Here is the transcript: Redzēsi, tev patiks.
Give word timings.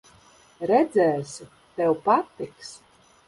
Redzēsi, 0.71 1.47
tev 1.75 1.93
patiks. 2.09 2.73